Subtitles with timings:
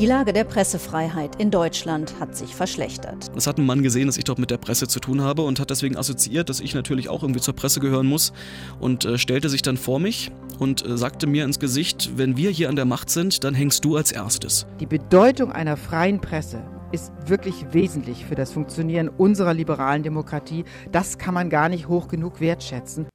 [0.00, 3.30] Die Lage der Pressefreiheit in Deutschland hat sich verschlechtert.
[3.36, 5.60] Es hat ein Mann gesehen, dass ich doch mit der Presse zu tun habe und
[5.60, 8.32] hat deswegen assoziiert, dass ich natürlich auch irgendwie zur Presse gehören muss
[8.78, 12.48] und äh, stellte sich dann vor mich und äh, sagte mir ins Gesicht, wenn wir
[12.48, 14.64] hier an der Macht sind, dann hängst du als erstes.
[14.80, 16.62] Die Bedeutung einer freien Presse
[16.92, 20.64] ist wirklich wesentlich für das Funktionieren unserer liberalen Demokratie.
[20.92, 23.06] Das kann man gar nicht hoch genug wertschätzen.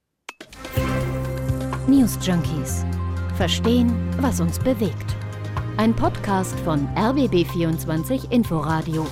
[1.88, 2.84] News Junkies.
[3.36, 5.15] Verstehen, was uns bewegt.
[5.78, 9.06] Ein Podcast von RBB24 Inforadio.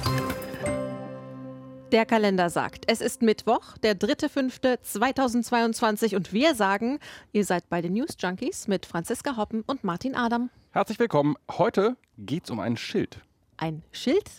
[1.93, 7.01] Der Kalender sagt, es ist Mittwoch, der 3.5.2022 und wir sagen,
[7.33, 10.49] ihr seid bei den News Junkies mit Franziska Hoppen und Martin Adam.
[10.71, 11.37] Herzlich willkommen.
[11.51, 13.21] Heute geht es um ein Schild.
[13.59, 14.31] Ein Schild?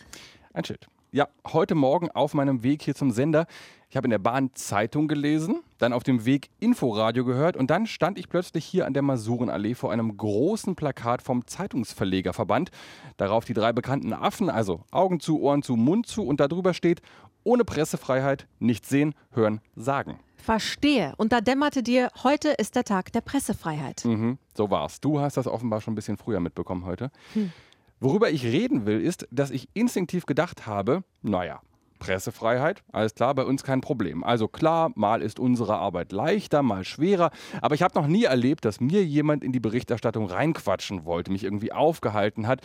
[0.52, 0.88] Ein Schild.
[1.12, 3.46] Ja, heute Morgen auf meinem Weg hier zum Sender
[3.88, 7.86] ich habe in der Bahn Zeitung gelesen, dann auf dem Weg Inforadio gehört und dann
[7.86, 12.70] stand ich plötzlich hier an der Masurenallee vor einem großen Plakat vom Zeitungsverlegerverband.
[13.16, 17.00] Darauf die drei bekannten Affen, also Augen zu, Ohren zu, Mund zu und darüber steht,
[17.44, 20.18] ohne Pressefreiheit nicht sehen, hören, sagen.
[20.34, 21.14] Verstehe.
[21.16, 24.04] Und da dämmerte dir, heute ist der Tag der Pressefreiheit.
[24.04, 25.00] Mhm, so war's.
[25.00, 27.10] Du hast das offenbar schon ein bisschen früher mitbekommen heute.
[27.34, 27.52] Hm.
[27.98, 31.60] Worüber ich reden will, ist, dass ich instinktiv gedacht habe, naja,
[31.98, 34.22] Pressefreiheit, alles klar, bei uns kein Problem.
[34.22, 37.30] Also klar, mal ist unsere Arbeit leichter, mal schwerer,
[37.62, 41.42] aber ich habe noch nie erlebt, dass mir jemand in die Berichterstattung reinquatschen wollte, mich
[41.42, 42.60] irgendwie aufgehalten hat.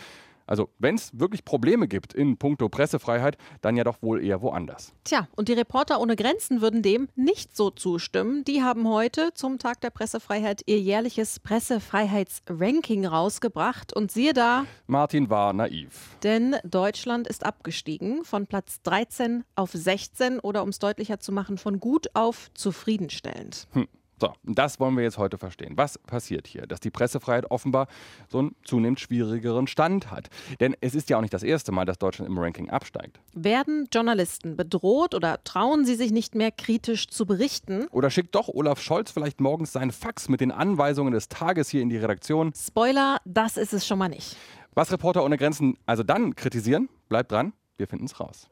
[0.52, 4.92] Also, wenn es wirklich Probleme gibt in puncto Pressefreiheit, dann ja doch wohl eher woanders.
[5.06, 8.44] Tja, und die Reporter ohne Grenzen würden dem nicht so zustimmen.
[8.44, 13.94] Die haben heute zum Tag der Pressefreiheit ihr jährliches Pressefreiheitsranking rausgebracht.
[13.94, 14.66] Und siehe da.
[14.88, 16.18] Martin war naiv.
[16.22, 21.58] Denn Deutschland ist abgestiegen von Platz 13 auf 16 oder um es deutlicher zu machen,
[21.60, 23.70] von gut auf zufriedenstellend.
[23.72, 23.88] Hm.
[24.22, 25.78] So, das wollen wir jetzt heute verstehen.
[25.78, 26.68] Was passiert hier?
[26.68, 27.88] Dass die Pressefreiheit offenbar
[28.30, 30.30] so einen zunehmend schwierigeren Stand hat.
[30.60, 33.20] Denn es ist ja auch nicht das erste Mal, dass Deutschland im Ranking absteigt.
[33.34, 37.88] Werden Journalisten bedroht oder trauen sie sich nicht mehr kritisch zu berichten?
[37.88, 41.82] Oder schickt doch Olaf Scholz vielleicht morgens seinen Fax mit den Anweisungen des Tages hier
[41.82, 42.54] in die Redaktion?
[42.56, 44.38] Spoiler, das ist es schon mal nicht.
[44.76, 48.48] Was Reporter ohne Grenzen also dann kritisieren, bleibt dran, wir finden es raus.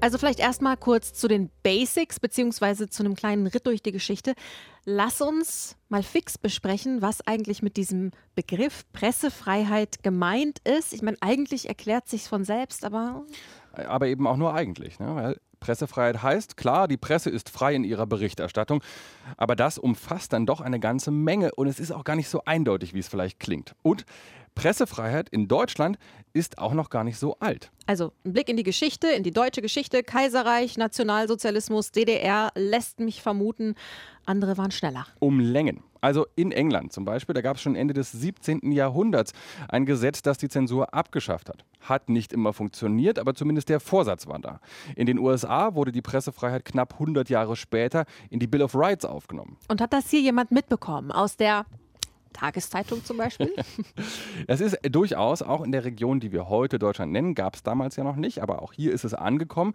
[0.00, 4.34] Also vielleicht erstmal kurz zu den Basics beziehungsweise zu einem kleinen Ritt durch die Geschichte.
[4.86, 10.94] Lass uns mal fix besprechen, was eigentlich mit diesem Begriff Pressefreiheit gemeint ist.
[10.94, 13.24] Ich meine, eigentlich erklärt sich von selbst, aber
[13.72, 15.14] aber eben auch nur eigentlich, ne?
[15.14, 18.82] weil Pressefreiheit heißt, klar, die Presse ist frei in ihrer Berichterstattung,
[19.36, 22.42] aber das umfasst dann doch eine ganze Menge und es ist auch gar nicht so
[22.46, 23.74] eindeutig, wie es vielleicht klingt.
[23.82, 24.06] Und
[24.54, 25.98] Pressefreiheit in Deutschland
[26.32, 27.70] ist auch noch gar nicht so alt.
[27.86, 33.22] Also ein Blick in die Geschichte, in die deutsche Geschichte, Kaiserreich, Nationalsozialismus, DDR lässt mich
[33.22, 33.74] vermuten,
[34.26, 35.06] andere waren schneller.
[35.18, 35.82] Um Längen.
[36.00, 38.72] Also in England zum Beispiel, da gab es schon Ende des 17.
[38.72, 39.32] Jahrhunderts
[39.68, 41.64] ein Gesetz, das die Zensur abgeschafft hat.
[41.80, 44.60] Hat nicht immer funktioniert, aber zumindest der Vorsatz war da.
[44.96, 49.04] In den USA wurde die Pressefreiheit knapp 100 Jahre später in die Bill of Rights
[49.04, 49.56] aufgenommen.
[49.68, 51.66] Und hat das hier jemand mitbekommen aus der
[52.32, 53.52] Tageszeitung zum Beispiel?
[54.46, 57.96] Es ist durchaus auch in der Region, die wir heute Deutschland nennen, gab es damals
[57.96, 59.74] ja noch nicht, aber auch hier ist es angekommen.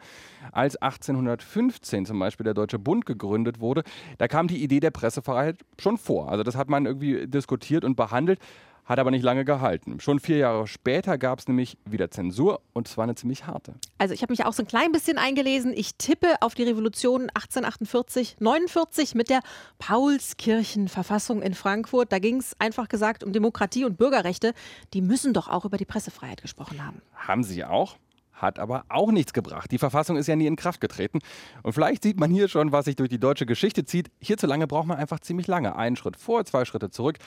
[0.51, 3.83] Als 1815 zum Beispiel der Deutsche Bund gegründet wurde,
[4.17, 6.29] da kam die Idee der Pressefreiheit schon vor.
[6.29, 8.39] Also das hat man irgendwie diskutiert und behandelt
[8.85, 9.99] hat aber nicht lange gehalten.
[9.99, 13.75] Schon vier Jahre später gab es nämlich wieder Zensur und zwar eine ziemlich harte.
[13.97, 15.73] Also ich habe mich auch so ein klein bisschen eingelesen.
[15.75, 19.41] Ich tippe auf die Revolution 1848, 49 mit der
[19.79, 22.11] Paulskirchenverfassung in Frankfurt.
[22.11, 24.53] Da ging es einfach gesagt um Demokratie und Bürgerrechte.
[24.93, 27.01] Die müssen doch auch über die Pressefreiheit gesprochen haben.
[27.15, 27.97] Haben sie auch?
[28.35, 29.71] Hat aber auch nichts gebracht.
[29.71, 31.19] Die Verfassung ist ja nie in Kraft getreten.
[31.63, 34.11] Und vielleicht sieht man hier schon, was sich durch die deutsche Geschichte zieht.
[34.19, 35.75] Hierzulande braucht man einfach ziemlich lange.
[35.75, 37.17] Einen Schritt vor, zwei Schritte zurück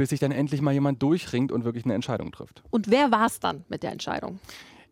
[0.00, 2.62] bis sich dann endlich mal jemand durchringt und wirklich eine Entscheidung trifft.
[2.70, 4.38] Und wer war es dann mit der Entscheidung?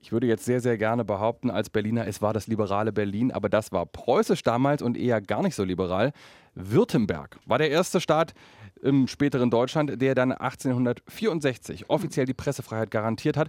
[0.02, 3.48] Ich würde jetzt sehr, sehr gerne behaupten, als Berliner, es war das liberale Berlin, aber
[3.48, 6.12] das war preußisch damals und eher gar nicht so liberal.
[6.54, 8.34] Württemberg war der erste Staat
[8.82, 13.48] im späteren Deutschland, der dann 1864 offiziell die Pressefreiheit garantiert hat.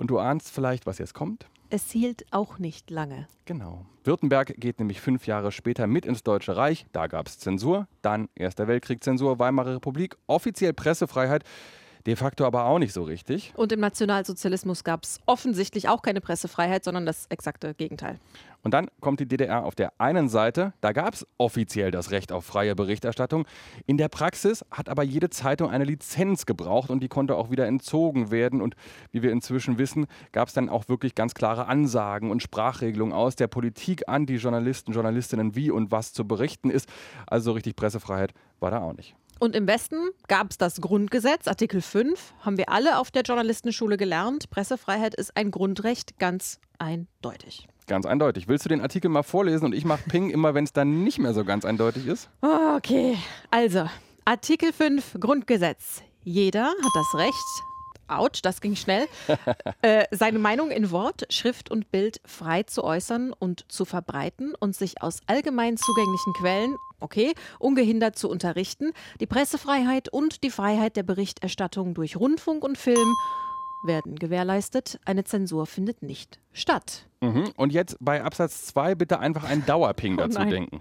[0.00, 1.44] Und du ahnst vielleicht, was jetzt kommt?
[1.68, 3.28] Es hielt auch nicht lange.
[3.44, 3.84] Genau.
[4.02, 6.86] Württemberg geht nämlich fünf Jahre später mit ins Deutsche Reich.
[6.92, 11.44] Da gab es Zensur, dann Erster Weltkrieg Zensur, Weimarer Republik, offiziell Pressefreiheit.
[12.06, 13.52] De facto aber auch nicht so richtig.
[13.56, 18.18] Und im Nationalsozialismus gab es offensichtlich auch keine Pressefreiheit, sondern das exakte Gegenteil.
[18.62, 22.30] Und dann kommt die DDR auf der einen Seite, da gab es offiziell das Recht
[22.30, 23.46] auf freie Berichterstattung.
[23.86, 27.66] In der Praxis hat aber jede Zeitung eine Lizenz gebraucht und die konnte auch wieder
[27.66, 28.60] entzogen werden.
[28.60, 28.76] Und
[29.12, 33.34] wie wir inzwischen wissen, gab es dann auch wirklich ganz klare Ansagen und Sprachregelungen aus
[33.34, 36.88] der Politik an die Journalisten, Journalistinnen, wie und was zu berichten ist.
[37.26, 39.16] Also so richtig Pressefreiheit war da auch nicht.
[39.40, 43.96] Und im Westen gab es das Grundgesetz, Artikel 5, haben wir alle auf der Journalistenschule
[43.96, 44.50] gelernt.
[44.50, 47.66] Pressefreiheit ist ein Grundrecht, ganz eindeutig.
[47.86, 48.48] Ganz eindeutig.
[48.48, 51.18] Willst du den Artikel mal vorlesen und ich mache Ping immer, wenn es dann nicht
[51.18, 52.28] mehr so ganz eindeutig ist?
[52.42, 53.16] Okay,
[53.50, 53.88] also
[54.26, 56.02] Artikel 5 Grundgesetz.
[56.22, 57.62] Jeder hat das Recht,
[58.10, 59.06] ouch, das ging schnell,
[59.82, 64.74] äh, seine Meinung in Wort, Schrift und Bild frei zu äußern und zu verbreiten und
[64.76, 68.92] sich aus allgemein zugänglichen Quellen, okay, ungehindert zu unterrichten.
[69.20, 73.14] Die Pressefreiheit und die Freiheit der Berichterstattung durch Rundfunk und Film
[73.82, 75.00] werden gewährleistet.
[75.04, 77.06] Eine Zensur findet nicht statt.
[77.20, 77.50] Mhm.
[77.56, 80.50] Und jetzt bei Absatz 2 bitte einfach ein Dauerping Oh dazu nein.
[80.50, 80.80] denken.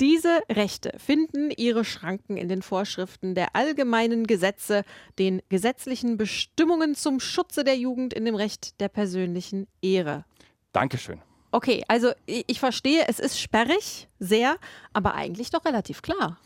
[0.00, 4.82] Diese Rechte finden ihre Schranken in den Vorschriften der allgemeinen Gesetze,
[5.18, 10.24] den gesetzlichen Bestimmungen zum Schutze der Jugend in dem Recht der persönlichen Ehre.
[10.72, 11.20] Dankeschön.
[11.50, 14.56] Okay, also ich, ich verstehe, es ist sperrig, sehr,
[14.94, 16.38] aber eigentlich doch relativ klar.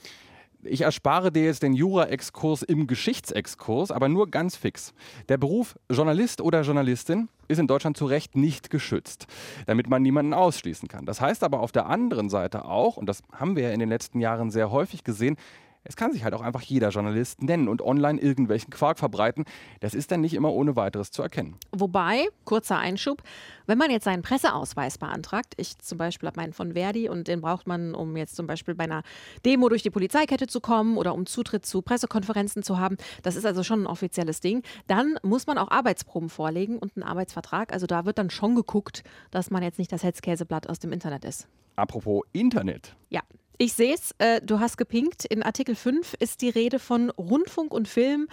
[0.67, 4.95] Ich erspare dir jetzt den Jura-Exkurs im Geschichtsexkurs, aber nur ganz fix.
[5.29, 9.27] Der Beruf Journalist oder Journalistin ist in Deutschland zu Recht nicht geschützt,
[9.67, 11.05] damit man niemanden ausschließen kann.
[11.05, 13.89] Das heißt aber auf der anderen Seite auch, und das haben wir ja in den
[13.89, 15.37] letzten Jahren sehr häufig gesehen,
[15.85, 19.45] es kann sich halt auch einfach jeder Journalist nennen und online irgendwelchen Quark verbreiten.
[19.81, 21.57] Das ist dann nicht immer ohne weiteres zu erkennen.
[21.73, 23.23] Wobei, kurzer Einschub,
[23.67, 27.43] wenn man jetzt seinen Presseausweis beantragt, ich zum Beispiel habe meinen von Verdi und den
[27.43, 29.03] braucht man, um jetzt zum Beispiel bei einer
[29.45, 33.45] Demo durch die Polizeikette zu kommen oder um Zutritt zu Pressekonferenzen zu haben, das ist
[33.45, 37.73] also schon ein offizielles Ding, dann muss man auch Arbeitsproben vorlegen und einen Arbeitsvertrag.
[37.73, 41.25] Also da wird dann schon geguckt, dass man jetzt nicht das Hetzkäseblatt aus dem Internet
[41.25, 41.47] ist.
[41.77, 42.97] Apropos Internet.
[43.11, 43.21] Ja.
[43.57, 45.25] Ich sehe es, äh, du hast gepinkt.
[45.25, 48.29] In Artikel 5 ist die Rede von Rundfunk und Film,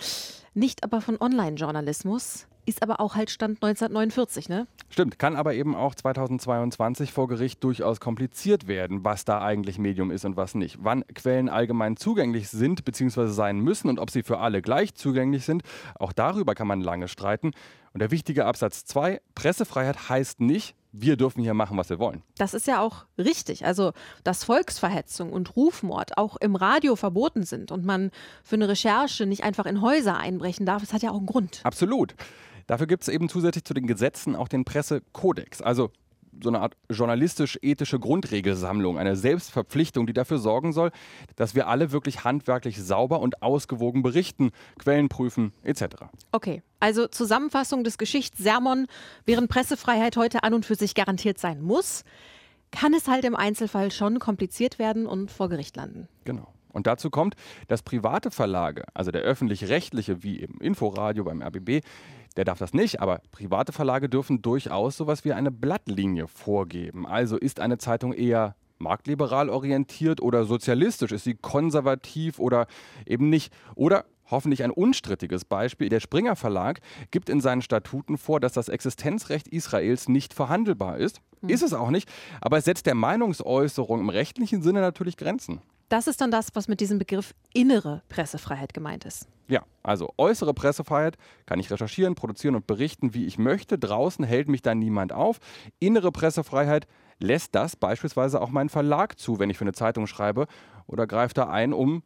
[0.55, 2.47] nicht aber von Online-Journalismus.
[2.65, 4.67] Ist aber auch halt Stand 1949, ne?
[4.89, 10.11] Stimmt, kann aber eben auch 2022 vor Gericht durchaus kompliziert werden, was da eigentlich Medium
[10.11, 10.77] ist und was nicht.
[10.79, 13.27] Wann Quellen allgemein zugänglich sind bzw.
[13.27, 15.63] sein müssen und ob sie für alle gleich zugänglich sind,
[15.95, 17.51] auch darüber kann man lange streiten.
[17.93, 22.21] Und der wichtige Absatz 2, Pressefreiheit heißt nicht, wir dürfen hier machen, was wir wollen.
[22.37, 23.65] Das ist ja auch richtig.
[23.65, 23.93] Also,
[24.23, 28.11] dass Volksverhetzung und Rufmord auch im Radio verboten sind und man
[28.43, 31.61] für eine Recherche nicht einfach in Häuser einbrechen darf, das hat ja auch einen Grund.
[31.63, 32.15] Absolut.
[32.67, 35.61] Dafür gibt es eben zusätzlich zu den Gesetzen auch den Pressekodex.
[35.61, 35.91] Also
[36.41, 40.91] so eine Art journalistisch-ethische Grundregelsammlung, eine Selbstverpflichtung, die dafür sorgen soll,
[41.35, 45.85] dass wir alle wirklich handwerklich sauber und ausgewogen berichten, Quellen prüfen etc.
[46.31, 48.87] Okay, also Zusammenfassung des Geschichtssermon,
[49.25, 52.03] während Pressefreiheit heute an und für sich garantiert sein muss,
[52.71, 56.07] kann es halt im Einzelfall schon kompliziert werden und vor Gericht landen.
[56.23, 56.53] Genau.
[56.73, 57.35] Und dazu kommt,
[57.67, 61.83] dass private Verlage, also der öffentlich-rechtliche wie eben Inforadio beim RBB,
[62.37, 67.05] der darf das nicht, aber private Verlage dürfen durchaus sowas wie eine Blattlinie vorgeben.
[67.05, 71.11] Also ist eine Zeitung eher marktliberal orientiert oder sozialistisch?
[71.11, 72.67] Ist sie konservativ oder
[73.05, 73.53] eben nicht?
[73.75, 75.89] Oder hoffentlich ein unstrittiges Beispiel.
[75.89, 76.79] Der Springer Verlag
[77.11, 81.21] gibt in seinen Statuten vor, dass das Existenzrecht Israels nicht verhandelbar ist.
[81.47, 85.61] Ist es auch nicht, aber es setzt der Meinungsäußerung im rechtlichen Sinne natürlich Grenzen.
[85.91, 89.27] Das ist dann das, was mit diesem Begriff innere Pressefreiheit gemeint ist.
[89.49, 93.77] Ja, also äußere Pressefreiheit kann ich recherchieren, produzieren und berichten, wie ich möchte.
[93.77, 95.39] Draußen hält mich dann niemand auf.
[95.79, 96.87] Innere Pressefreiheit
[97.19, 100.47] lässt das beispielsweise auch mein Verlag zu, wenn ich für eine Zeitung schreibe
[100.87, 102.03] oder greift da ein, um,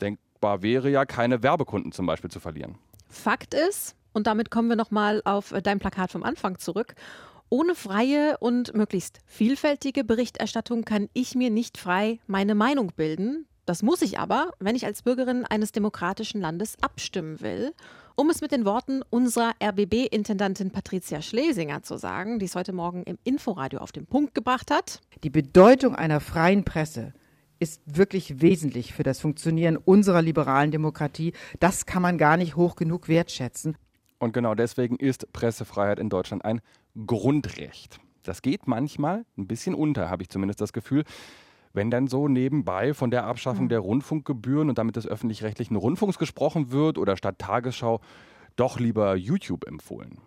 [0.00, 2.78] denkbar wäre ja, keine Werbekunden zum Beispiel zu verlieren.
[3.10, 6.94] Fakt ist, und damit kommen wir nochmal auf äh, dein Plakat vom Anfang zurück,
[7.48, 13.46] ohne freie und möglichst vielfältige Berichterstattung kann ich mir nicht frei meine Meinung bilden.
[13.66, 17.74] Das muss ich aber, wenn ich als Bürgerin eines demokratischen Landes abstimmen will.
[18.14, 23.02] Um es mit den Worten unserer RBB-Intendantin Patricia Schlesinger zu sagen, die es heute Morgen
[23.02, 25.00] im Inforadio auf den Punkt gebracht hat.
[25.22, 27.12] Die Bedeutung einer freien Presse
[27.58, 31.32] ist wirklich wesentlich für das Funktionieren unserer liberalen Demokratie.
[31.60, 33.76] Das kann man gar nicht hoch genug wertschätzen.
[34.18, 36.60] Und genau deswegen ist Pressefreiheit in Deutschland ein
[37.04, 38.00] Grundrecht.
[38.22, 41.04] Das geht manchmal ein bisschen unter, habe ich zumindest das Gefühl,
[41.72, 46.70] wenn dann so nebenbei von der Abschaffung der Rundfunkgebühren und damit des öffentlich-rechtlichen Rundfunks gesprochen
[46.72, 48.00] wird oder statt Tagesschau
[48.56, 50.18] doch lieber YouTube empfohlen.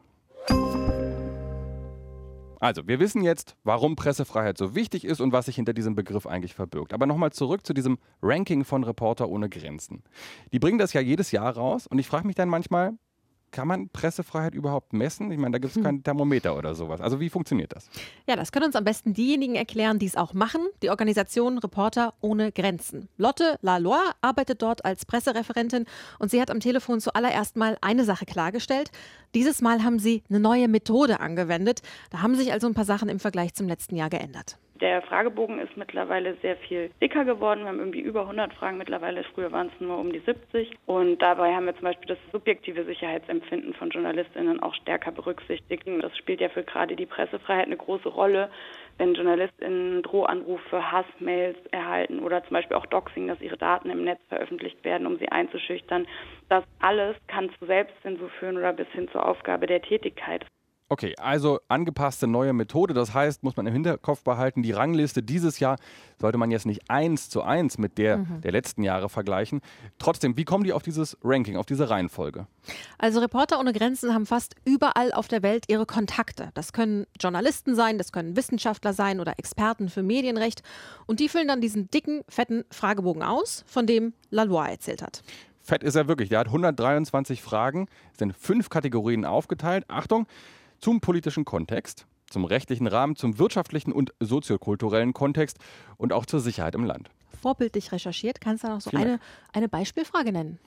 [2.62, 6.28] Also, wir wissen jetzt, warum Pressefreiheit so wichtig ist und was sich hinter diesem Begriff
[6.28, 6.94] eigentlich verbirgt.
[6.94, 10.04] Aber nochmal zurück zu diesem Ranking von Reporter ohne Grenzen.
[10.52, 12.98] Die bringen das ja jedes Jahr raus und ich frage mich dann manchmal,
[13.52, 15.32] kann man Pressefreiheit überhaupt messen?
[15.32, 17.02] Ich meine, da gibt es kein Thermometer oder sowas.
[17.02, 17.90] Also wie funktioniert das?
[18.28, 20.62] Ja, das können uns am besten diejenigen erklären, die es auch machen.
[20.82, 23.10] Die Organisation Reporter ohne Grenzen.
[23.18, 25.86] Lotte Laloy arbeitet dort als Pressereferentin
[26.20, 28.92] und sie hat am Telefon zuallererst mal eine Sache klargestellt.
[29.34, 31.82] Dieses Mal haben sie eine neue Methode angewendet.
[32.10, 34.58] Da haben sich also ein paar Sachen im Vergleich zum letzten Jahr geändert.
[34.82, 37.62] Der Fragebogen ist mittlerweile sehr viel dicker geworden.
[37.62, 39.26] Wir haben irgendwie über 100 Fragen mittlerweile.
[39.36, 40.78] Früher waren es nur um die 70.
[40.86, 45.84] Und dabei haben wir zum Beispiel das subjektive Sicherheitsempfinden von JournalistInnen auch stärker berücksichtigt.
[46.02, 48.50] Das spielt ja für gerade die Pressefreiheit eine große Rolle,
[48.98, 54.22] wenn JournalistInnen Drohanrufe, Hassmails erhalten oder zum Beispiel auch Doxing, dass ihre Daten im Netz
[54.30, 56.08] veröffentlicht werden, um sie einzuschüchtern.
[56.48, 60.46] Das alles kann zu Selbstzensur führen oder bis hin zur Aufgabe der Tätigkeit.
[60.92, 62.96] Okay, also angepasste neue Methode.
[62.96, 65.78] Das heißt, muss man im Hinterkopf behalten, die Rangliste dieses Jahr
[66.18, 68.42] sollte man jetzt nicht eins zu eins mit der mhm.
[68.42, 69.62] der letzten Jahre vergleichen.
[70.00, 72.48] Trotzdem, wie kommen die auf dieses Ranking, auf diese Reihenfolge?
[72.98, 76.50] Also Reporter ohne Grenzen haben fast überall auf der Welt ihre Kontakte.
[76.56, 80.64] Das können Journalisten sein, das können Wissenschaftler sein oder Experten für Medienrecht.
[81.06, 85.22] Und die füllen dann diesen dicken, fetten Fragebogen aus, von dem Lalois erzählt hat.
[85.62, 86.30] Fett ist er wirklich.
[86.30, 89.86] Der hat 123 Fragen, sind fünf Kategorien aufgeteilt.
[89.88, 90.26] Achtung!
[90.80, 95.58] Zum politischen Kontext, zum rechtlichen Rahmen, zum wirtschaftlichen und soziokulturellen Kontext
[95.98, 97.10] und auch zur Sicherheit im Land.
[97.42, 99.20] Vorbildlich recherchiert, kannst du noch so eine,
[99.54, 100.60] eine Beispielfrage nennen?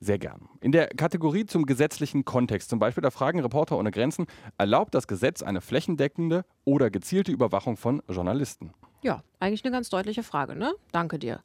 [0.00, 0.48] Sehr gern.
[0.60, 4.26] In der Kategorie zum gesetzlichen Kontext, zum Beispiel, da fragen Reporter ohne Grenzen,
[4.58, 8.72] erlaubt das Gesetz eine flächendeckende oder gezielte Überwachung von Journalisten?
[9.02, 10.74] Ja, eigentlich eine ganz deutliche Frage, ne?
[10.92, 11.40] Danke dir.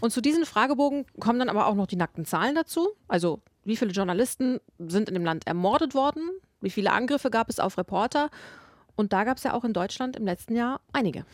[0.00, 2.90] Und zu diesen Fragebogen kommen dann aber auch noch die nackten Zahlen dazu.
[3.08, 6.22] Also, wie viele Journalisten sind in dem Land ermordet worden?
[6.60, 8.30] Wie viele Angriffe gab es auf Reporter?
[8.96, 11.24] Und da gab es ja auch in Deutschland im letzten Jahr einige.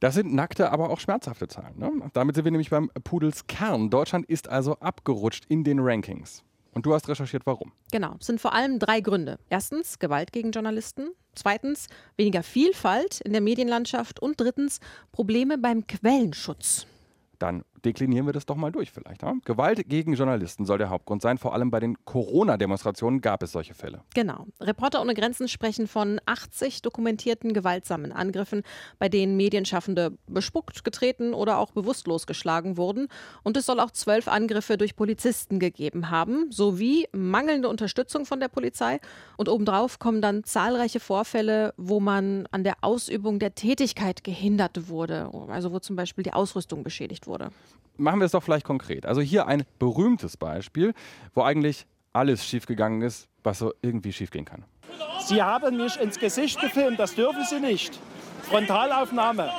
[0.00, 1.78] Das sind nackte, aber auch schmerzhafte Zahlen.
[1.78, 1.90] Ne?
[2.12, 3.90] Damit sind wir nämlich beim Pudels Kern.
[3.90, 6.44] Deutschland ist also abgerutscht in den Rankings.
[6.72, 7.72] Und du hast recherchiert, warum?
[7.90, 9.38] Genau, es sind vor allem drei Gründe.
[9.48, 14.78] Erstens Gewalt gegen Journalisten, zweitens weniger Vielfalt in der Medienlandschaft und drittens
[15.10, 16.86] Probleme beim Quellenschutz.
[17.40, 19.22] Dann deklinieren wir das doch mal durch vielleicht.
[19.22, 19.34] Ja?
[19.44, 21.38] Gewalt gegen Journalisten soll der Hauptgrund sein.
[21.38, 24.02] Vor allem bei den Corona-Demonstrationen gab es solche Fälle.
[24.14, 24.46] Genau.
[24.60, 28.62] Reporter ohne Grenzen sprechen von 80 dokumentierten gewaltsamen Angriffen,
[28.98, 33.08] bei denen Medienschaffende bespuckt, getreten oder auch bewusstlos geschlagen wurden.
[33.42, 38.48] Und es soll auch zwölf Angriffe durch Polizisten gegeben haben, sowie mangelnde Unterstützung von der
[38.48, 39.00] Polizei.
[39.36, 45.30] Und obendrauf kommen dann zahlreiche Vorfälle, wo man an der Ausübung der Tätigkeit gehindert wurde.
[45.48, 47.50] Also wo zum Beispiel die Ausrüstung beschädigt wurde
[47.96, 49.06] machen wir es doch vielleicht konkret.
[49.06, 50.94] Also hier ein berühmtes Beispiel,
[51.34, 54.64] wo eigentlich alles schiefgegangen ist, was so irgendwie schiefgehen kann.
[55.20, 57.98] Sie haben mich ins Gesicht gefilmt, das dürfen Sie nicht.
[58.42, 59.50] Frontalaufnahme.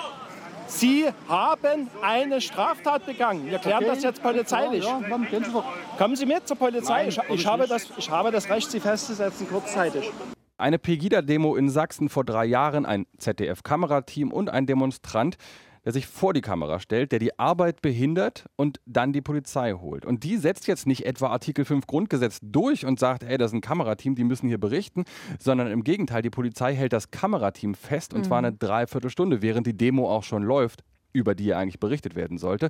[0.68, 3.50] Sie haben eine Straftat begangen.
[3.50, 3.94] Wir klären okay.
[3.96, 4.84] das jetzt polizeilich.
[4.84, 5.64] Ja, ja,
[5.98, 7.06] Kommen Sie mit zur Polizei.
[7.06, 10.12] Nein, ich, ich, habe das, ich habe das Recht, Sie festzusetzen, kurzzeitig.
[10.58, 15.38] Eine Pegida-Demo in Sachsen vor drei Jahren, ein ZDF-Kamerateam und ein Demonstrant
[15.86, 20.06] der sich vor die Kamera stellt, der die Arbeit behindert und dann die Polizei holt.
[20.06, 23.56] Und die setzt jetzt nicht etwa Artikel 5 Grundgesetz durch und sagt, ey, das ist
[23.56, 25.06] ein Kamerateam, die müssen hier berichten,
[25.40, 28.26] sondern im Gegenteil, die Polizei hält das Kamerateam fest und mhm.
[28.26, 30.84] zwar eine Dreiviertelstunde, während die Demo auch schon läuft,
[31.14, 32.70] über die ja eigentlich berichtet werden sollte.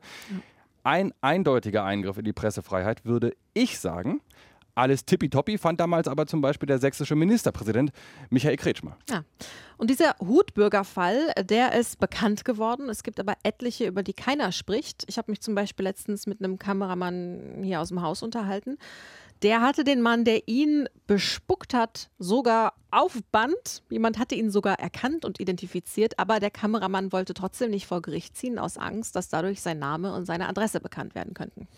[0.83, 4.21] Ein eindeutiger Eingriff in die Pressefreiheit würde ich sagen,
[4.79, 7.91] alles tippitoppi fand damals aber zum Beispiel der sächsische Ministerpräsident
[8.29, 8.97] Michael Kretschmer.
[9.09, 9.23] Ja.
[9.77, 12.89] Und dieser Hutbürgerfall, der ist bekannt geworden.
[12.89, 15.05] Es gibt aber etliche, über die keiner spricht.
[15.07, 18.77] Ich habe mich zum Beispiel letztens mit einem Kameramann hier aus dem Haus unterhalten.
[19.41, 23.83] Der hatte den Mann, der ihn bespuckt hat, sogar auf Band.
[23.89, 28.35] Jemand hatte ihn sogar erkannt und identifiziert, aber der Kameramann wollte trotzdem nicht vor Gericht
[28.35, 31.69] ziehen, aus Angst, dass dadurch sein Name und seine Adresse bekannt werden könnten.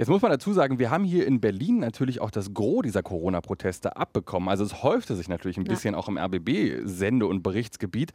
[0.00, 3.02] Jetzt muss man dazu sagen, wir haben hier in Berlin natürlich auch das Gros dieser
[3.02, 4.48] Corona-Proteste abbekommen.
[4.48, 6.00] Also es häufte sich natürlich ein bisschen ja.
[6.00, 8.14] auch im RBB-Sende- und Berichtsgebiet.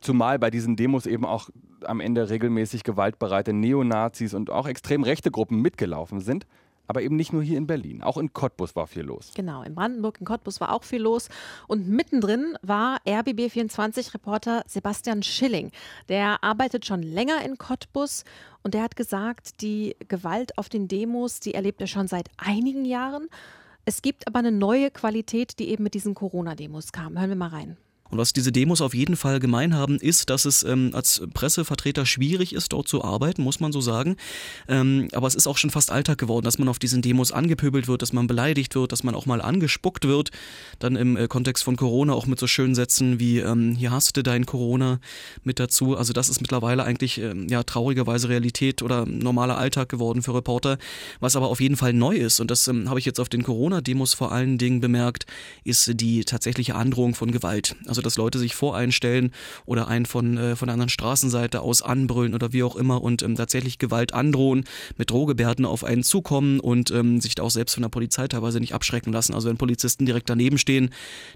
[0.00, 1.50] Zumal bei diesen Demos eben auch
[1.84, 6.46] am Ende regelmäßig gewaltbereite Neonazis und auch extrem rechte Gruppen mitgelaufen sind.
[6.88, 8.02] Aber eben nicht nur hier in Berlin.
[8.02, 9.32] Auch in Cottbus war viel los.
[9.34, 11.28] Genau, in Brandenburg, in Cottbus war auch viel los.
[11.66, 15.70] Und mittendrin war RBB24-Reporter Sebastian Schilling.
[16.08, 18.24] Der arbeitet schon länger in Cottbus
[18.62, 22.84] und der hat gesagt, die Gewalt auf den Demos, die erlebt er schon seit einigen
[22.84, 23.28] Jahren.
[23.84, 27.18] Es gibt aber eine neue Qualität, die eben mit diesen Corona-Demos kam.
[27.18, 27.76] Hören wir mal rein.
[28.10, 32.06] Und was diese Demos auf jeden Fall gemein haben, ist, dass es ähm, als Pressevertreter
[32.06, 34.16] schwierig ist, dort zu arbeiten, muss man so sagen.
[34.68, 37.88] Ähm, aber es ist auch schon fast Alltag geworden, dass man auf diesen Demos angepöbelt
[37.88, 40.30] wird, dass man beleidigt wird, dass man auch mal angespuckt wird.
[40.78, 44.16] Dann im äh, Kontext von Corona auch mit so schönen Sätzen wie ähm, hier hast
[44.16, 45.00] du dein Corona
[45.44, 45.96] mit dazu.
[45.96, 50.78] Also das ist mittlerweile eigentlich ähm, ja traurigerweise Realität oder normaler Alltag geworden für Reporter.
[51.20, 53.42] Was aber auf jeden Fall neu ist, und das ähm, habe ich jetzt auf den
[53.42, 55.26] Corona-Demos vor allen Dingen bemerkt,
[55.64, 57.76] ist die tatsächliche Androhung von Gewalt.
[57.86, 59.32] Also Also dass Leute sich voreinstellen
[59.66, 63.22] oder einen von, äh, von der anderen Straßenseite aus anbrüllen oder wie auch immer und
[63.22, 64.64] ähm, tatsächlich Gewalt androhen,
[64.96, 68.60] mit Drohgebärden auf einen zukommen und ähm, sich da auch selbst von der Polizei teilweise
[68.60, 69.34] nicht abschrecken lassen.
[69.34, 70.90] Also wenn Polizisten direkt daneben stehen,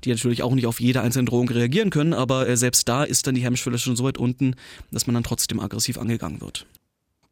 [0.05, 3.27] die natürlich auch nicht auf jede einzelne Drohung reagieren können, aber äh, selbst da ist
[3.27, 4.55] dann die Hemmschwelle schon so weit unten,
[4.93, 6.67] dass man dann trotzdem aggressiv angegangen wird.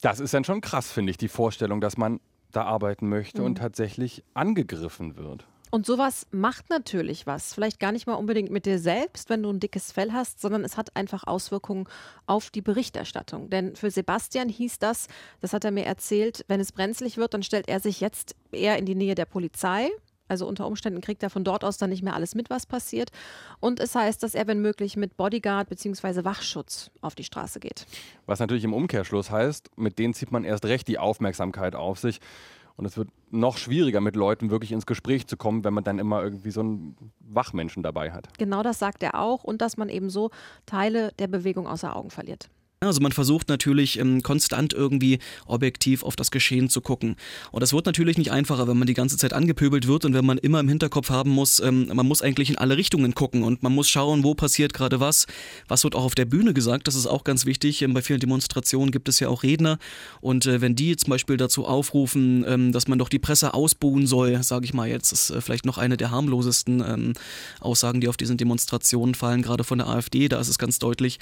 [0.00, 2.18] Das ist dann schon krass, finde ich, die Vorstellung, dass man
[2.50, 3.46] da arbeiten möchte mhm.
[3.46, 5.46] und tatsächlich angegriffen wird.
[5.70, 7.54] Und sowas macht natürlich was.
[7.54, 10.64] Vielleicht gar nicht mal unbedingt mit dir selbst, wenn du ein dickes Fell hast, sondern
[10.64, 11.86] es hat einfach Auswirkungen
[12.26, 13.50] auf die Berichterstattung.
[13.50, 15.06] Denn für Sebastian hieß das,
[15.40, 18.78] das hat er mir erzählt, wenn es brenzlig wird, dann stellt er sich jetzt eher
[18.78, 19.90] in die Nähe der Polizei.
[20.30, 23.10] Also unter Umständen kriegt er von dort aus dann nicht mehr alles mit, was passiert.
[23.58, 26.24] Und es heißt, dass er, wenn möglich, mit Bodyguard bzw.
[26.24, 27.84] Wachschutz auf die Straße geht.
[28.26, 32.20] Was natürlich im Umkehrschluss heißt, mit denen zieht man erst recht die Aufmerksamkeit auf sich.
[32.80, 35.98] Und es wird noch schwieriger, mit Leuten wirklich ins Gespräch zu kommen, wenn man dann
[35.98, 38.28] immer irgendwie so einen Wachmenschen dabei hat.
[38.38, 40.30] Genau das sagt er auch und dass man eben so
[40.64, 42.48] Teile der Bewegung außer Augen verliert.
[42.82, 47.16] Also man versucht natürlich ähm, konstant irgendwie objektiv auf das Geschehen zu gucken.
[47.52, 50.24] Und das wird natürlich nicht einfacher, wenn man die ganze Zeit angepöbelt wird und wenn
[50.24, 53.62] man immer im Hinterkopf haben muss, ähm, man muss eigentlich in alle Richtungen gucken und
[53.62, 55.26] man muss schauen, wo passiert gerade was.
[55.68, 57.82] Was wird auch auf der Bühne gesagt, das ist auch ganz wichtig.
[57.82, 59.78] Ähm, bei vielen Demonstrationen gibt es ja auch Redner
[60.22, 64.06] und äh, wenn die zum Beispiel dazu aufrufen, ähm, dass man doch die Presse ausbuhen
[64.06, 67.12] soll, sage ich mal jetzt, ist äh, vielleicht noch eine der harmlosesten ähm,
[67.60, 71.18] Aussagen, die auf diesen Demonstrationen fallen, gerade von der AfD, da ist es ganz deutlich.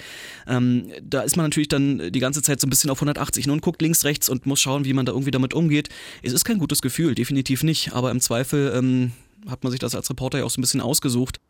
[0.46, 3.52] Ähm, da ist man natürlich dann die ganze Zeit so ein bisschen auf 180 ne,
[3.52, 5.88] und guckt links, rechts und muss schauen, wie man da irgendwie damit umgeht.
[6.22, 9.12] Es ist kein gutes Gefühl, definitiv nicht, aber im Zweifel ähm,
[9.48, 11.40] hat man sich das als Reporter ja auch so ein bisschen ausgesucht.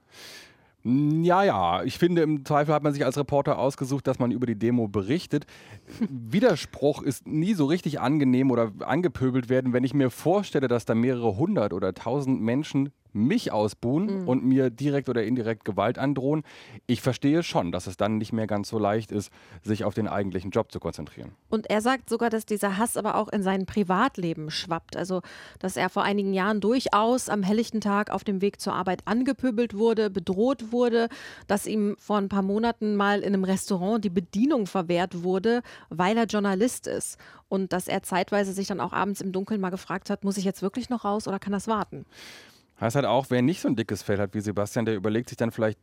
[0.85, 4.47] Ja, ja, ich finde, im Zweifel hat man sich als Reporter ausgesucht, dass man über
[4.47, 5.45] die Demo berichtet.
[6.09, 10.95] Widerspruch ist nie so richtig angenehm oder angepöbelt werden, wenn ich mir vorstelle, dass da
[10.95, 14.29] mehrere hundert oder tausend Menschen mich ausbuhen mhm.
[14.29, 16.43] und mir direkt oder indirekt Gewalt androhen.
[16.87, 19.31] Ich verstehe schon, dass es dann nicht mehr ganz so leicht ist,
[19.63, 21.33] sich auf den eigentlichen Job zu konzentrieren.
[21.49, 24.97] Und er sagt sogar, dass dieser Hass aber auch in sein Privatleben schwappt.
[24.97, 25.23] Also,
[25.59, 29.77] dass er vor einigen Jahren durchaus am helllichten Tag auf dem Weg zur Arbeit angepöbelt
[29.77, 31.09] wurde, bedroht wurde,
[31.47, 36.17] dass ihm vor ein paar Monaten mal in einem Restaurant die Bedienung verwehrt wurde, weil
[36.17, 37.19] er Journalist ist.
[37.49, 40.45] Und dass er zeitweise sich dann auch abends im Dunkeln mal gefragt hat, muss ich
[40.45, 42.05] jetzt wirklich noch raus oder kann das warten?
[42.81, 45.37] Heißt halt auch, wer nicht so ein dickes Fell hat wie Sebastian, der überlegt sich
[45.37, 45.79] dann vielleicht,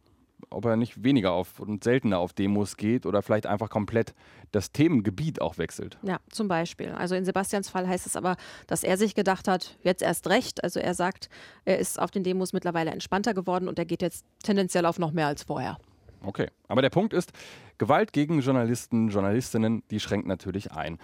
[0.49, 4.13] ob er nicht weniger auf und seltener auf Demos geht oder vielleicht einfach komplett
[4.51, 5.97] das Themengebiet auch wechselt.
[6.03, 6.91] Ja, zum Beispiel.
[6.91, 8.35] Also in Sebastians Fall heißt es aber,
[8.67, 10.63] dass er sich gedacht hat, jetzt erst recht.
[10.63, 11.29] Also er sagt,
[11.65, 15.11] er ist auf den Demos mittlerweile entspannter geworden und er geht jetzt tendenziell auf noch
[15.11, 15.77] mehr als vorher.
[16.21, 17.31] Okay, aber der Punkt ist,
[17.77, 20.97] Gewalt gegen Journalisten, Journalistinnen, die schränkt natürlich ein.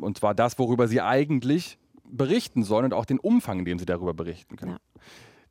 [0.00, 3.86] Und zwar das, worüber sie eigentlich berichten sollen und auch den Umfang, in dem sie
[3.86, 4.72] darüber berichten können.
[4.72, 4.78] Ja.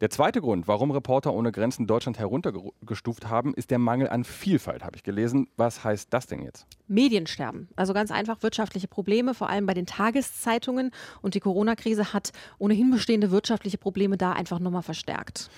[0.01, 4.81] Der zweite Grund, warum Reporter ohne Grenzen Deutschland heruntergestuft haben, ist der Mangel an Vielfalt,
[4.85, 5.49] habe ich gelesen.
[5.57, 6.65] Was heißt das denn jetzt?
[6.87, 7.67] Mediensterben.
[7.75, 10.91] Also ganz einfach wirtschaftliche Probleme, vor allem bei den Tageszeitungen.
[11.21, 15.49] Und die Corona-Krise hat ohnehin bestehende wirtschaftliche Probleme da einfach nochmal verstärkt.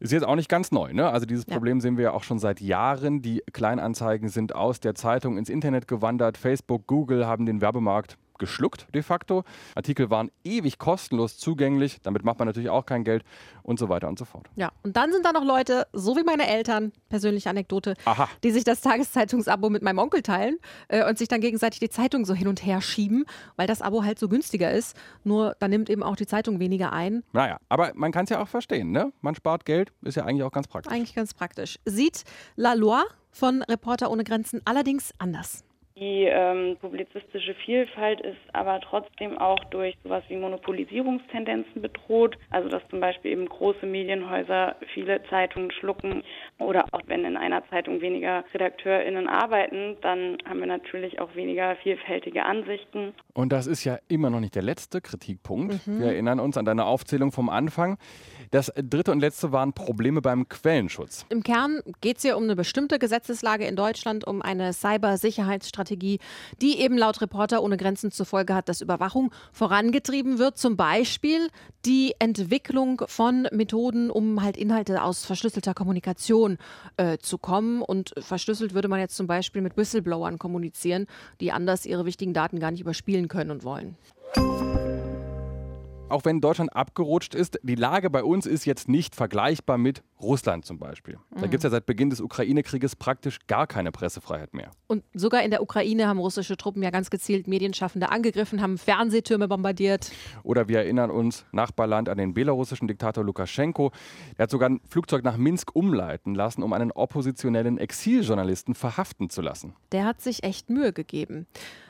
[0.00, 0.94] Ist jetzt auch nicht ganz neu.
[0.94, 1.10] Ne?
[1.10, 1.82] Also dieses Problem ja.
[1.82, 3.20] sehen wir ja auch schon seit Jahren.
[3.20, 6.38] Die Kleinanzeigen sind aus der Zeitung ins Internet gewandert.
[6.38, 9.44] Facebook, Google haben den Werbemarkt geschluckt de facto.
[9.74, 13.24] Artikel waren ewig kostenlos zugänglich, damit macht man natürlich auch kein Geld
[13.62, 14.48] und so weiter und so fort.
[14.56, 18.28] Ja, und dann sind da noch Leute, so wie meine Eltern, persönliche Anekdote, Aha.
[18.42, 22.24] die sich das Tageszeitungsabo mit meinem Onkel teilen äh, und sich dann gegenseitig die Zeitung
[22.24, 23.24] so hin und her schieben,
[23.56, 24.96] weil das Abo halt so günstiger ist.
[25.24, 27.22] Nur da nimmt eben auch die Zeitung weniger ein.
[27.32, 29.12] Naja, aber man kann es ja auch verstehen, ne?
[29.20, 30.92] Man spart Geld, ist ja eigentlich auch ganz praktisch.
[30.92, 31.78] Eigentlich ganz praktisch.
[31.84, 32.24] Sieht
[32.56, 35.64] La Loi von Reporter ohne Grenzen allerdings anders.
[36.02, 42.36] Die ähm, publizistische Vielfalt ist aber trotzdem auch durch sowas wie Monopolisierungstendenzen bedroht.
[42.50, 46.24] Also dass zum Beispiel eben große Medienhäuser viele Zeitungen schlucken
[46.58, 51.76] oder auch wenn in einer Zeitung weniger RedakteurInnen arbeiten, dann haben wir natürlich auch weniger
[51.76, 53.14] vielfältige Ansichten.
[53.32, 55.86] Und das ist ja immer noch nicht der letzte Kritikpunkt.
[55.86, 56.00] Mhm.
[56.00, 57.96] Wir erinnern uns an deine Aufzählung vom Anfang.
[58.50, 61.26] Das dritte und letzte waren Probleme beim Quellenschutz.
[61.28, 66.78] Im Kern geht es hier um eine bestimmte Gesetzeslage in Deutschland, um eine Cybersicherheitsstrategie, die
[66.78, 70.58] eben laut Reporter ohne Grenzen zur Folge hat, dass Überwachung vorangetrieben wird.
[70.58, 71.48] Zum Beispiel
[71.84, 76.58] die Entwicklung von Methoden, um halt Inhalte aus verschlüsselter Kommunikation
[76.96, 77.82] äh, zu kommen.
[77.82, 81.06] Und verschlüsselt würde man jetzt zum Beispiel mit Whistleblowern kommunizieren,
[81.40, 83.96] die anders ihre wichtigen Daten gar nicht überspielen können und wollen.
[86.12, 90.64] Auch wenn Deutschland abgerutscht ist, die Lage bei uns ist jetzt nicht vergleichbar mit Russland
[90.64, 91.18] zum Beispiel.
[91.34, 94.70] Da gibt es ja seit Beginn des Ukraine-Krieges praktisch gar keine Pressefreiheit mehr.
[94.86, 99.48] Und sogar in der Ukraine haben russische Truppen ja ganz gezielt Medienschaffende angegriffen, haben Fernsehtürme
[99.48, 100.12] bombardiert.
[100.44, 103.90] Oder wir erinnern uns, Nachbarland, an den belarussischen Diktator Lukaschenko.
[104.38, 109.42] Der hat sogar ein Flugzeug nach Minsk umleiten lassen, um einen oppositionellen Exiljournalisten verhaften zu
[109.42, 109.74] lassen.
[109.90, 111.46] Der hat sich echt Mühe gegeben.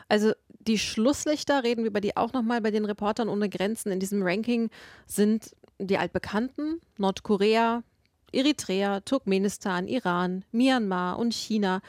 [0.09, 0.33] Also
[0.67, 4.23] die Schlusslichter, reden wir über die auch nochmal bei den Reportern ohne Grenzen in diesem
[4.23, 4.71] Ranking,
[5.07, 7.83] sind die Altbekannten, Nordkorea,
[8.33, 11.81] Eritrea, Turkmenistan, Iran, Myanmar und China.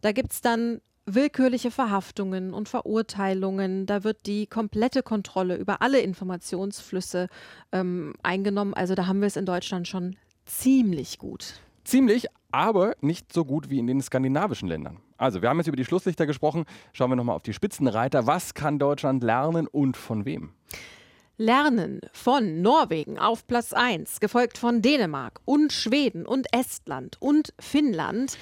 [0.00, 3.86] Da gibt es dann willkürliche Verhaftungen und Verurteilungen.
[3.86, 7.28] Da wird die komplette Kontrolle über alle Informationsflüsse
[7.72, 8.74] ähm, eingenommen.
[8.74, 11.54] Also da haben wir es in Deutschland schon ziemlich gut.
[11.88, 14.98] Ziemlich, aber nicht so gut wie in den skandinavischen Ländern.
[15.16, 16.66] Also, wir haben jetzt über die Schlusslichter gesprochen.
[16.92, 18.26] Schauen wir nochmal auf die Spitzenreiter.
[18.26, 20.50] Was kann Deutschland lernen und von wem?
[21.38, 28.36] Lernen von Norwegen auf Platz 1, gefolgt von Dänemark und Schweden und Estland und Finnland.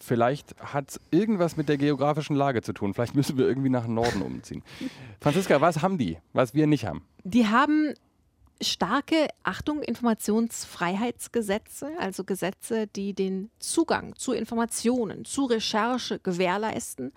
[0.00, 2.94] Vielleicht hat es irgendwas mit der geografischen Lage zu tun.
[2.94, 4.64] Vielleicht müssen wir irgendwie nach Norden umziehen.
[5.20, 7.04] Franziska, was haben die, was wir nicht haben?
[7.22, 7.94] Die haben
[8.60, 17.12] starke, Achtung, Informationsfreiheitsgesetze, also Gesetze, die den Zugang zu Informationen, zu Recherche gewährleisten.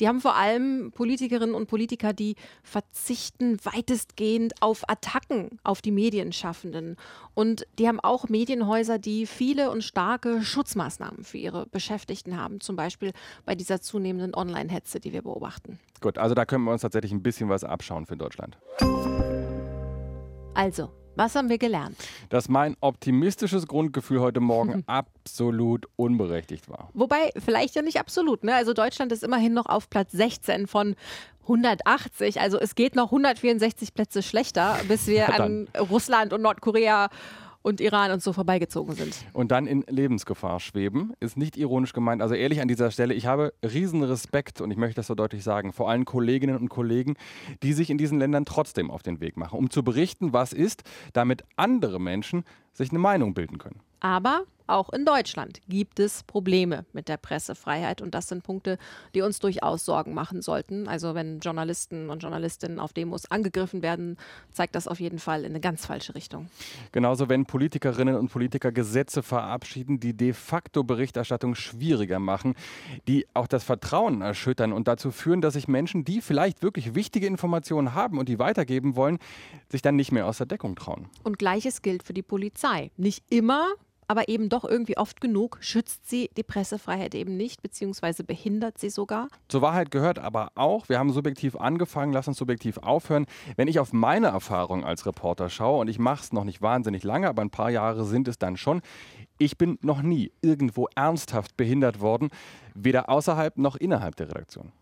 [0.00, 6.96] Die haben vor allem Politikerinnen und Politiker, die verzichten weitestgehend auf Attacken auf die Medienschaffenden.
[7.34, 12.76] Und die haben auch Medienhäuser, die viele und starke Schutzmaßnahmen für ihre Beschäftigten haben, zum
[12.76, 13.12] Beispiel
[13.44, 15.78] bei dieser zunehmenden Online-Hetze, die wir beobachten.
[16.00, 18.58] Gut, also da können wir uns tatsächlich ein bisschen was abschauen für Deutschland.
[20.56, 21.96] Also, was haben wir gelernt?
[22.30, 26.88] Dass mein optimistisches Grundgefühl heute Morgen absolut unberechtigt war.
[26.94, 28.42] Wobei, vielleicht ja nicht absolut.
[28.42, 28.54] Ne?
[28.54, 30.96] Also Deutschland ist immerhin noch auf Platz 16 von
[31.42, 32.40] 180.
[32.40, 37.10] Also es geht noch 164 Plätze schlechter, bis wir an Russland und Nordkorea
[37.66, 39.26] und Iran und so vorbeigezogen sind.
[39.32, 42.22] Und dann in Lebensgefahr schweben, ist nicht ironisch gemeint.
[42.22, 45.42] Also ehrlich an dieser Stelle, ich habe riesen Respekt und ich möchte das so deutlich
[45.42, 47.16] sagen, vor allen Kolleginnen und Kollegen,
[47.64, 50.84] die sich in diesen Ländern trotzdem auf den Weg machen, um zu berichten, was ist,
[51.12, 53.80] damit andere Menschen sich eine Meinung bilden können.
[53.98, 58.78] Aber auch in Deutschland gibt es Probleme mit der Pressefreiheit und das sind Punkte,
[59.14, 60.88] die uns durchaus Sorgen machen sollten.
[60.88, 64.16] Also wenn Journalisten und Journalistinnen auf Demos angegriffen werden,
[64.52, 66.48] zeigt das auf jeden Fall in eine ganz falsche Richtung.
[66.92, 72.54] Genauso wenn Politikerinnen und Politiker Gesetze verabschieden, die de facto Berichterstattung schwieriger machen,
[73.08, 77.26] die auch das Vertrauen erschüttern und dazu führen, dass sich Menschen, die vielleicht wirklich wichtige
[77.26, 79.18] Informationen haben und die weitergeben wollen,
[79.70, 81.08] sich dann nicht mehr aus der Deckung trauen.
[81.22, 82.90] Und gleiches gilt für die Polizei.
[82.96, 83.66] Nicht immer
[84.08, 88.90] aber eben doch irgendwie oft genug schützt sie die Pressefreiheit eben nicht, beziehungsweise behindert sie
[88.90, 89.28] sogar.
[89.48, 93.26] Zur Wahrheit gehört aber auch, wir haben subjektiv angefangen, lass uns subjektiv aufhören.
[93.56, 97.02] Wenn ich auf meine Erfahrung als Reporter schaue, und ich mache es noch nicht wahnsinnig
[97.04, 98.82] lange, aber ein paar Jahre sind es dann schon,
[99.38, 102.30] ich bin noch nie irgendwo ernsthaft behindert worden,
[102.74, 104.72] weder außerhalb noch innerhalb der Redaktion.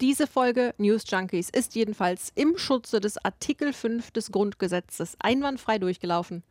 [0.00, 6.42] Diese Folge News Junkies ist jedenfalls im Schutze des Artikel 5 des Grundgesetzes einwandfrei durchgelaufen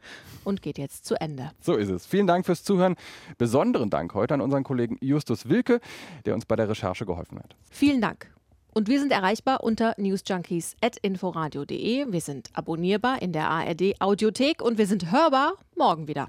[0.43, 1.49] und geht jetzt zu Ende.
[1.59, 2.05] So ist es.
[2.05, 2.95] Vielen Dank fürs Zuhören.
[3.39, 5.81] Besonderen Dank heute an unseren Kollegen Justus Wilke,
[6.25, 7.55] der uns bei der Recherche geholfen hat.
[7.71, 8.31] Vielen Dank.
[8.71, 12.11] Und wir sind erreichbar unter newsjunkies.inforadio.de.
[12.11, 16.27] Wir sind abonnierbar in der ARD Audiothek und wir sind hörbar morgen wieder.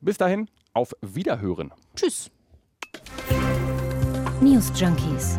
[0.00, 1.70] Bis dahin, auf Wiederhören.
[1.94, 2.30] Tschüss.
[4.40, 5.38] News Junkies.